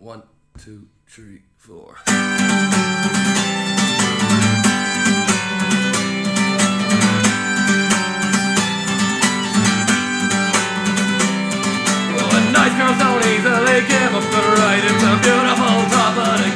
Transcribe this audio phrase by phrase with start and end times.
[0.00, 0.22] One,
[0.56, 1.98] two, three, four.
[2.06, 2.22] Well,
[12.48, 14.80] nice girls don't easily give up the right.
[14.88, 16.49] It's a beautiful top, but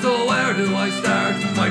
[0.00, 1.36] so where do I start?
[1.56, 1.68] My